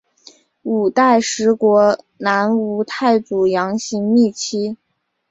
[0.63, 4.75] 五代十国南吴太祖杨行密妻。